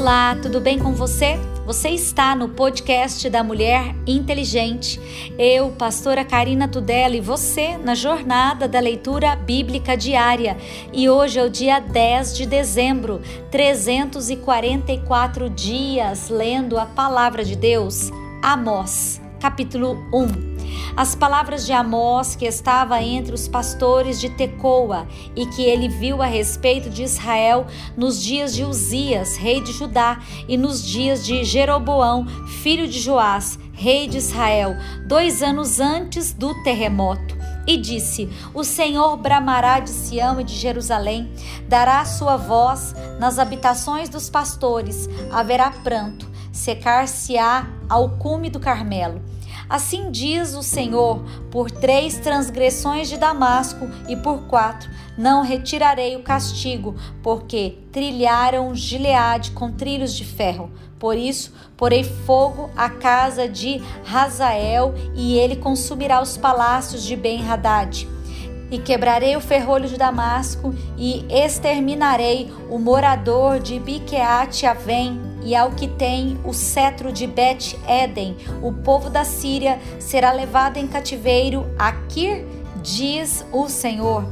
[0.00, 1.38] Olá, tudo bem com você?
[1.66, 4.98] Você está no podcast da Mulher Inteligente.
[5.38, 10.56] Eu, pastora Karina Tudela e você na jornada da leitura bíblica diária.
[10.90, 13.20] E hoje é o dia 10 de dezembro,
[13.50, 18.10] 344 dias lendo a palavra de Deus.
[18.42, 20.49] Amós, capítulo 1.
[20.96, 26.20] As palavras de Amós, que estava entre os pastores de Tecoa, e que ele viu
[26.22, 27.66] a respeito de Israel
[27.96, 32.26] nos dias de Uzias, rei de Judá, e nos dias de Jeroboão,
[32.62, 37.38] filho de Joás, rei de Israel, dois anos antes do terremoto.
[37.66, 41.32] E disse: O Senhor bramará de Sião e de Jerusalém,
[41.68, 49.20] dará sua voz nas habitações dos pastores, haverá pranto, secar-se-á ao cume do Carmelo
[49.70, 56.24] Assim diz o Senhor: por três transgressões de Damasco e por quatro não retirarei o
[56.24, 60.72] castigo, porque trilharam Gileade com trilhos de ferro.
[60.98, 68.08] Por isso, porei fogo à casa de Razael e ele consumirá os palácios de Ben-Hadad.
[68.72, 75.72] E quebrarei o ferrolho de Damasco e exterminarei o morador de Biqueate Avém e ao
[75.72, 81.92] que tem o cetro de Bet-Eden, o povo da Síria será levado em cativeiro a
[81.92, 82.44] Kir,
[82.82, 84.24] diz o Senhor.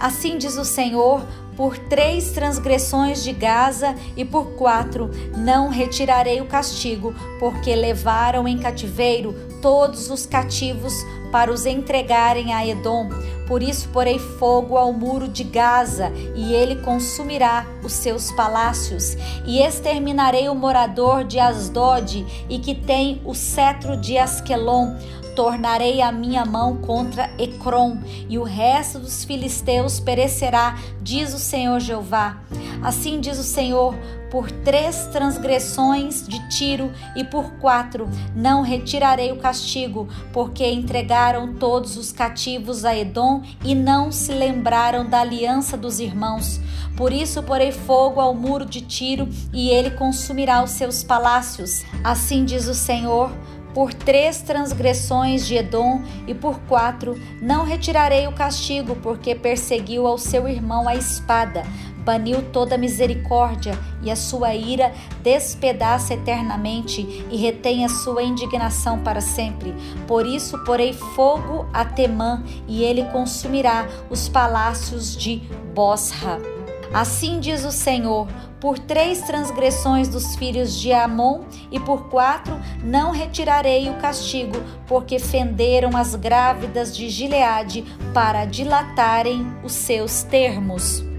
[0.00, 1.22] Assim diz o Senhor,
[1.60, 8.56] por três transgressões de Gaza e por quatro não retirarei o castigo, porque levaram em
[8.56, 10.94] cativeiro todos os cativos
[11.30, 13.10] para os entregarem a Edom.
[13.46, 19.14] Por isso porei fogo ao muro de Gaza, e ele consumirá os seus palácios,
[19.44, 24.96] e exterminarei o morador de Asdod e que tem o cetro de Asquelon
[25.34, 31.80] tornarei a minha mão contra Ecrom, e o resto dos filisteus perecerá, diz o Senhor
[31.80, 32.40] Jeová.
[32.82, 33.94] Assim diz o Senhor:
[34.30, 41.96] por três transgressões de Tiro e por quatro não retirarei o castigo, porque entregaram todos
[41.96, 46.60] os cativos a Edom e não se lembraram da aliança dos irmãos.
[46.96, 51.82] Por isso porei fogo ao muro de Tiro e ele consumirá os seus palácios.
[52.04, 53.32] Assim diz o Senhor
[53.74, 60.18] por três transgressões de Edom e por quatro não retirarei o castigo, porque perseguiu ao
[60.18, 61.62] seu irmão a espada,
[61.98, 64.92] baniu toda misericórdia e a sua ira
[65.22, 69.74] despedaça eternamente e retém a sua indignação para sempre.
[70.06, 75.42] Por isso porei fogo a Temã e ele consumirá os palácios de
[75.74, 76.59] Bosra.
[76.92, 78.26] Assim diz o Senhor:
[78.60, 85.18] por três transgressões dos filhos de Amon e por quatro não retirarei o castigo, porque
[85.18, 91.09] fenderam as grávidas de Gileade para dilatarem os seus termos.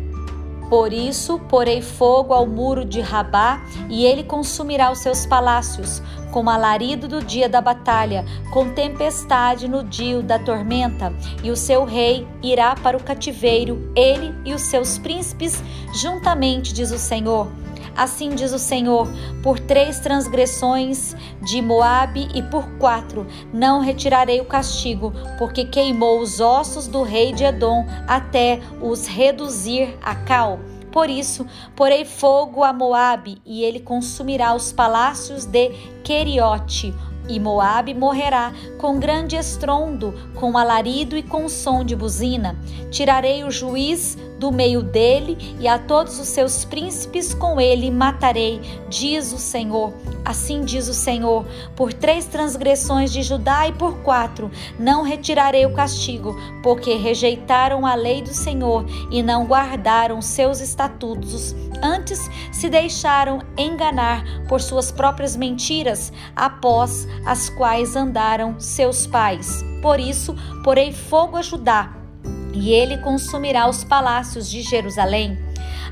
[0.72, 6.02] Por isso porei fogo ao muro de Rabá, e ele consumirá os seus palácios,
[6.32, 8.24] com alarido do dia da batalha,
[8.54, 14.34] com tempestade no dia da tormenta, e o seu rei irá para o cativeiro, ele
[14.46, 15.62] e os seus príncipes,
[15.94, 17.50] juntamente, diz o Senhor.
[17.96, 19.08] Assim diz o Senhor:
[19.44, 26.40] por três transgressões de Moabe e por quatro não retirarei o castigo, porque queimou os
[26.40, 30.60] ossos do rei de Edom até os reduzir a cal.
[30.92, 35.70] Por isso, porei fogo a Moabe, e ele consumirá os palácios de
[36.04, 36.94] Queriote.
[37.30, 42.60] E Moabe morrerá com grande estrondo, com alarido e com som de buzina.
[42.90, 48.60] Tirarei o juiz do meio dele e a todos os seus príncipes com ele matarei,
[48.90, 49.94] diz o Senhor.
[50.26, 55.74] Assim diz o Senhor: por três transgressões de Judá e por quatro não retirarei o
[55.74, 61.56] castigo, porque rejeitaram a lei do Senhor e não guardaram seus estatutos.
[61.84, 62.20] Antes
[62.52, 69.64] se deixaram enganar por suas próprias mentiras, após as quais andaram seus pais.
[69.84, 72.01] Por isso, porei fogo a Judá
[72.54, 75.38] e ele consumirá os palácios de Jerusalém.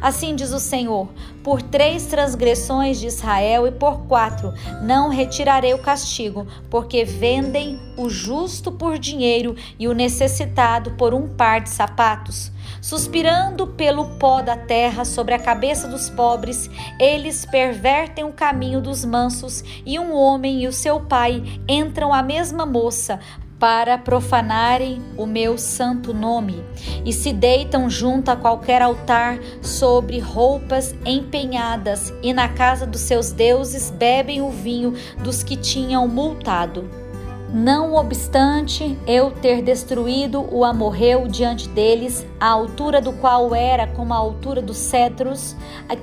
[0.02, 1.10] Assim diz o Senhor:
[1.44, 8.10] por três transgressões de Israel e por quatro não retirarei o castigo, porque vendem o
[8.10, 12.52] justo por dinheiro e o necessitado por um par de sapatos.
[12.82, 19.04] Suspirando pelo pó da terra sobre a cabeça dos pobres, eles pervertem o caminho dos
[19.04, 23.20] mansos, e um homem e o seu pai entram a mesma moça
[23.60, 26.64] para profanarem o meu santo nome,
[27.06, 33.32] e se deitam junto a qualquer altar sobre roupas empenhadas, e na casa dos seus
[33.32, 37.09] deuses bebem o vinho dos que tinham multado.
[37.52, 44.14] Não obstante eu ter destruído o amorreu diante deles, a altura do qual era como
[44.14, 45.56] a altura dos cedros,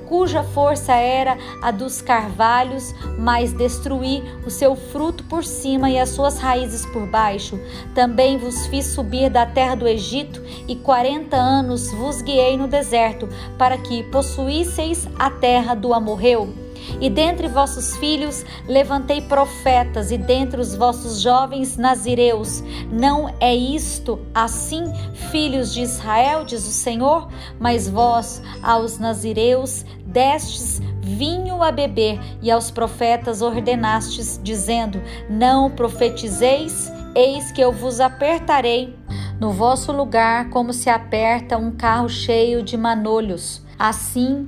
[0.08, 6.08] cuja força era a dos carvalhos, mas destruí o seu fruto por cima e as
[6.08, 7.60] suas raízes por baixo.
[7.94, 13.28] Também vos fiz subir da terra do Egito, e quarenta anos vos guiei no deserto,
[13.56, 16.65] para que possuísseis a terra do amorreu
[17.00, 22.62] e dentre vossos filhos levantei profetas, e dentre os vossos jovens nazireus.
[22.90, 24.84] Não é isto assim,
[25.30, 27.28] filhos de Israel, diz o Senhor?
[27.58, 35.00] Mas vós, aos nazireus, destes vinho a beber, e aos profetas ordenastes, dizendo:
[35.30, 38.96] Não profetizeis, eis que eu vos apertarei
[39.40, 43.62] no vosso lugar, como se aperta um carro cheio de manolhos.
[43.78, 44.46] Assim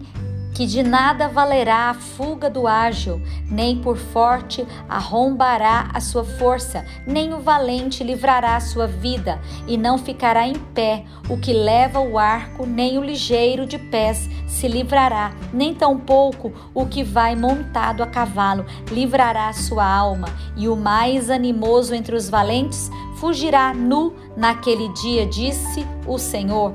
[0.59, 6.85] que de nada valerá a fuga do ágil, nem por forte arrombará a sua força,
[7.07, 12.01] nem o valente livrará a sua vida, e não ficará em pé o que leva
[12.01, 18.03] o arco, nem o ligeiro de pés se livrará, nem tampouco o que vai montado
[18.03, 20.27] a cavalo livrará a sua alma,
[20.57, 22.91] e o mais animoso entre os valentes
[23.21, 26.73] fugirá nu naquele dia, disse o Senhor.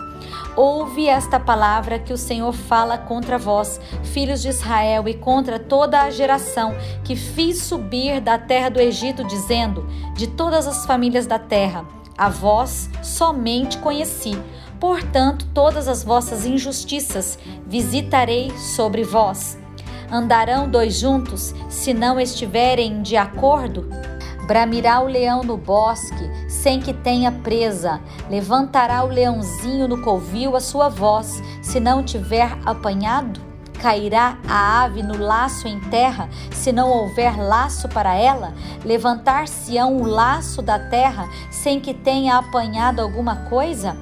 [0.55, 6.01] Ouve esta palavra que o Senhor fala contra vós, filhos de Israel, e contra toda
[6.01, 11.39] a geração que fiz subir da terra do Egito, dizendo: De todas as famílias da
[11.39, 11.85] terra,
[12.17, 14.37] a vós somente conheci.
[14.79, 19.57] Portanto, todas as vossas injustiças visitarei sobre vós.
[20.11, 24.12] Andarão dois juntos, se não estiverem de acordo?
[24.45, 28.01] Bramirá o leão no bosque, sem que tenha presa.
[28.29, 33.39] Levantará o leãozinho no covil a sua voz, se não tiver apanhado?
[33.79, 38.53] Cairá a ave no laço em terra, se não houver laço para ela?
[38.83, 43.95] Levantar-se-ão o laço da terra, sem que tenha apanhado alguma coisa?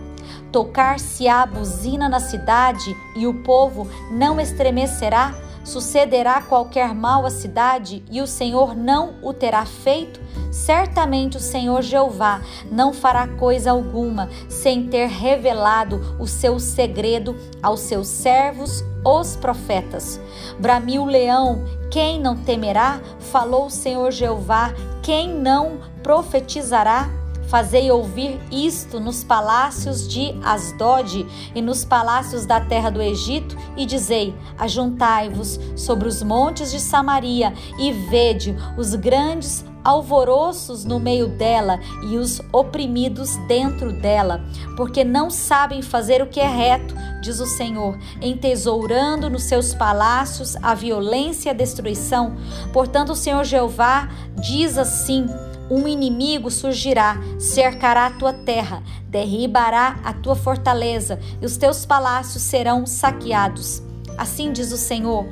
[0.52, 5.34] Tocar-se-á a buzina na cidade, e o povo não estremecerá?
[5.64, 10.20] Sucederá qualquer mal à cidade, e o Senhor não o terá feito?
[10.52, 17.80] Certamente o Senhor Jeová não fará coisa alguma sem ter revelado o seu segredo aos
[17.82, 20.20] seus servos, os profetas.
[20.60, 23.00] Bramiu o leão, quem não temerá?
[23.20, 27.21] Falou o Senhor Jeová, quem não profetizará?
[27.52, 33.86] Fazei ouvir isto nos palácios de Asdod e nos palácios da terra do Egito, e
[33.86, 41.78] dizei: Ajuntai-vos sobre os montes de Samaria e vede os grandes alvoroços no meio dela
[42.10, 44.42] e os oprimidos dentro dela,
[44.78, 50.56] porque não sabem fazer o que é reto, diz o Senhor, entesourando nos seus palácios
[50.64, 52.34] a violência e a destruição.
[52.72, 54.08] Portanto, o Senhor Jeová
[54.38, 55.26] diz assim:
[55.72, 62.44] um inimigo surgirá, cercará a tua terra, derribará a tua fortaleza e os teus palácios
[62.44, 63.82] serão saqueados.
[64.18, 65.26] Assim diz o Senhor: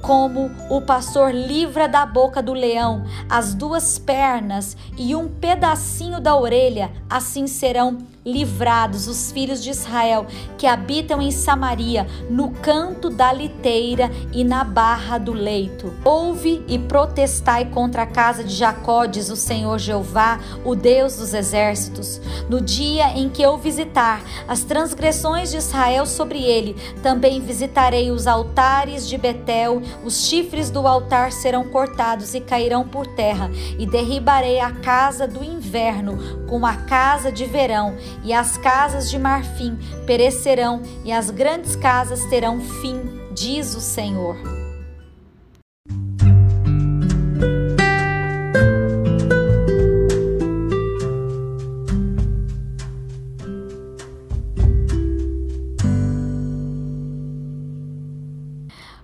[0.00, 6.34] como o pastor livra da boca do leão as duas pernas e um pedacinho da
[6.34, 10.26] orelha, assim serão livrados os filhos de Israel
[10.56, 15.92] que habitam em Samaria, no canto da liteira e na barra do leito.
[16.04, 21.34] Ouve e protestai contra a casa de Jacó, diz o Senhor Jeová, o Deus dos
[21.34, 22.20] exércitos.
[22.48, 28.26] No dia em que eu visitar as transgressões de Israel sobre ele, também visitarei os
[28.26, 34.60] altares de Betel, os chifres do altar serão cortados e cairão por terra, e derribarei
[34.60, 40.82] a casa do inverno com a casa de verão e as casas de marfim perecerão,
[41.04, 43.00] e as grandes casas terão fim,
[43.34, 44.36] diz o Senhor.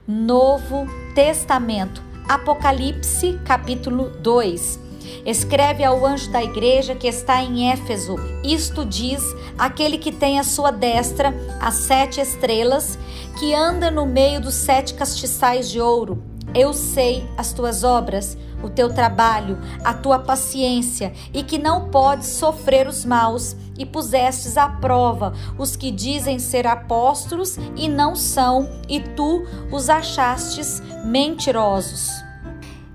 [0.07, 4.88] Novo Testamento, Apocalipse, capítulo 2.
[5.25, 9.23] Escreve ao anjo da igreja que está em Éfeso: Isto diz
[9.59, 12.99] aquele que tem à sua destra as sete estrelas,
[13.39, 16.23] que anda no meio dos sete castiçais de ouro.
[16.55, 22.29] Eu sei as tuas obras, o teu trabalho, a tua paciência, e que não podes
[22.29, 28.69] sofrer os maus, e pusestes à prova os que dizem ser apóstolos e não são,
[28.89, 32.28] e tu os achastes mentirosos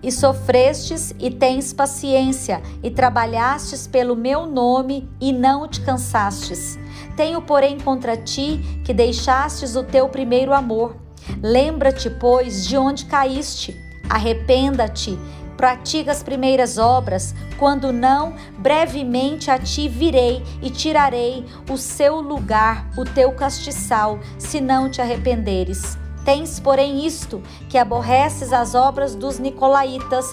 [0.03, 6.77] e sofrestes e tens paciência, e trabalhastes pelo meu nome e não te cansastes.
[7.15, 10.97] Tenho, porém, contra ti que deixastes o teu primeiro amor.
[11.41, 13.75] Lembra-te, pois, de onde caíste.
[14.09, 15.17] Arrependa-te,
[15.55, 22.89] pratica as primeiras obras, quando não, brevemente a ti virei e tirarei o seu lugar,
[22.97, 25.97] o teu castiçal, se não te arrependeres.
[26.25, 30.25] Tens, porém, isto, que aborreces as obras dos nicolaítas,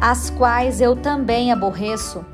[0.00, 2.24] as quais eu também aborreço.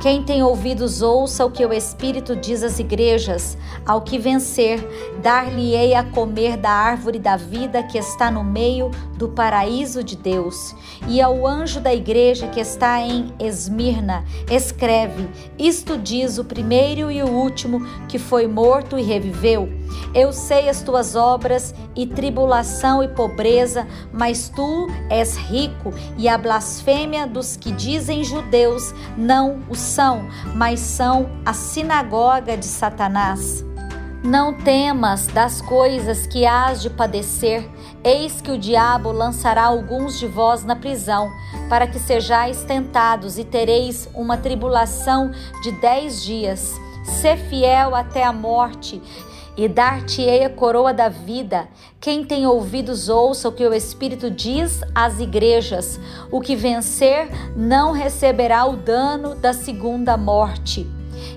[0.00, 3.58] Quem tem ouvidos, ouça o que o Espírito diz às igrejas.
[3.84, 4.78] Ao que vencer,
[5.20, 10.74] dar-lhe-ei a comer da árvore da vida que está no meio do paraíso de Deus.
[11.08, 15.28] E ao anjo da igreja que está em Esmirna, escreve:
[15.58, 19.68] Isto diz o primeiro e o último que foi morto e reviveu.
[20.14, 26.38] Eu sei as tuas obras e tribulação e pobreza, mas tu és rico, e a
[26.38, 33.64] blasfêmia dos que dizem judeus não o são, mas são a sinagoga de Satanás.
[34.22, 37.68] Não temas das coisas que hás de padecer,
[38.02, 41.30] eis que o diabo lançará alguns de vós na prisão,
[41.68, 45.30] para que sejais tentados e tereis uma tribulação
[45.62, 46.74] de dez dias.
[47.04, 49.00] Sê fiel até a morte,
[49.58, 51.68] e dar-te-ei a coroa da vida.
[52.00, 55.98] Quem tem ouvidos, ouça o que o Espírito diz às igrejas.
[56.30, 60.86] O que vencer não receberá o dano da segunda morte.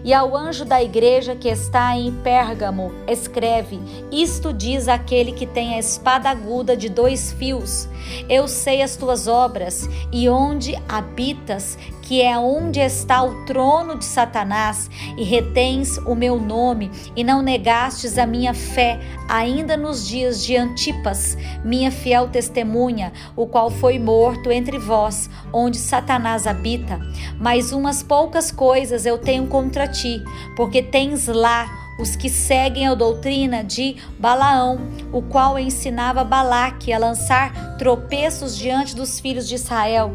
[0.03, 3.79] E ao anjo da igreja que está em Pérgamo, escreve:
[4.11, 7.87] Isto diz aquele que tem a espada aguda de dois fios.
[8.29, 11.77] Eu sei as tuas obras e onde habitas,
[12.11, 17.41] que é onde está o trono de Satanás, e retens o meu nome, e não
[17.41, 18.99] negastes a minha fé,
[19.29, 25.77] ainda nos dias de Antipas, minha fiel testemunha, o qual foi morto entre vós, onde
[25.77, 26.99] Satanás habita.
[27.39, 30.21] Mas umas poucas coisas eu tenho contra ti,
[30.57, 34.79] porque tens lá os que seguem a doutrina de Balaão,
[35.13, 40.11] o qual ensinava Balaque a lançar tropeços diante dos filhos de Israel,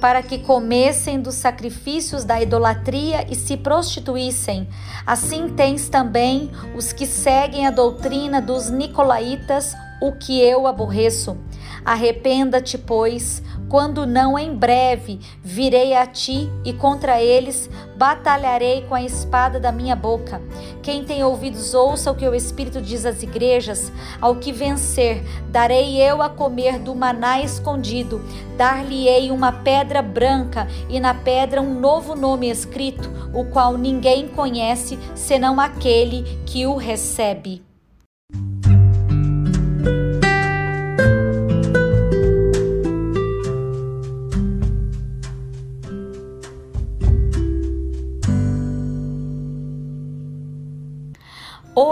[0.00, 4.66] para que comessem dos sacrifícios da idolatria e se prostituíssem.
[5.06, 11.36] Assim tens também os que seguem a doutrina dos nicolaítas, o que eu aborreço.
[11.84, 19.02] Arrependa-te, pois, quando não em breve virei a ti e contra eles batalharei com a
[19.02, 20.40] espada da minha boca.
[20.82, 26.00] Quem tem ouvidos, ouça o que o Espírito diz às igrejas: ao que vencer, darei
[26.00, 28.22] eu a comer do maná escondido,
[28.56, 34.98] dar-lhe-ei uma pedra branca e na pedra um novo nome escrito, o qual ninguém conhece
[35.14, 37.65] senão aquele que o recebe.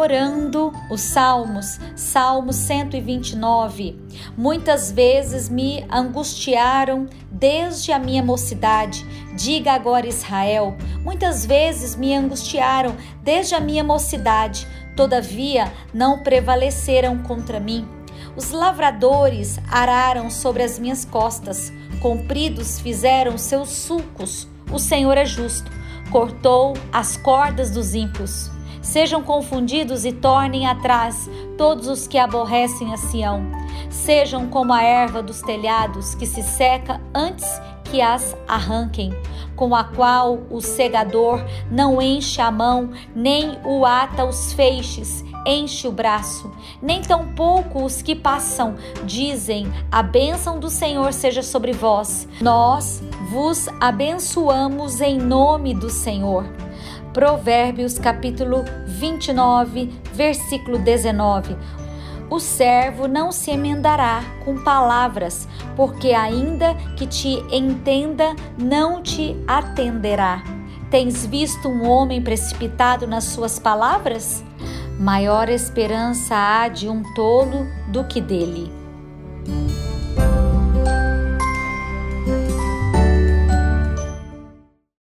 [0.04, 3.98] Orando os salmos, Salmo 129.
[4.36, 9.04] Muitas vezes me angustiaram desde a minha mocidade.
[9.34, 10.76] Diga agora, Israel.
[11.02, 17.88] Muitas vezes me angustiaram desde a minha mocidade, todavia não prevaleceram contra mim.
[18.36, 24.46] Os lavradores araram sobre as minhas costas, compridos fizeram seus sulcos.
[24.70, 25.70] O Senhor é justo,
[26.10, 28.53] cortou as cordas dos ímpios.
[28.84, 33.42] Sejam confundidos e tornem atrás todos os que aborrecem a Sião.
[33.88, 37.48] Sejam como a erva dos telhados que se seca antes
[37.84, 39.10] que as arranquem,
[39.56, 45.88] com a qual o segador não enche a mão, nem o ata os feixes, enche
[45.88, 48.74] o braço, nem tampouco os que passam
[49.04, 52.28] dizem: A bênção do Senhor seja sobre vós.
[52.40, 56.63] Nós vos abençoamos em nome do Senhor.
[57.14, 61.56] Provérbios capítulo 29, versículo 19.
[62.28, 70.42] O servo não se emendará com palavras, porque ainda que te entenda, não te atenderá.
[70.90, 74.42] Tens visto um homem precipitado nas suas palavras?
[74.98, 78.83] Maior esperança há de um tolo do que dele.